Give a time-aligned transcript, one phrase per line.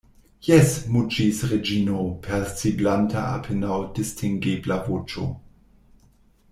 [0.45, 5.31] Jes, muĝis Reĝino per siblanta apenaŭ distingebla voĉo.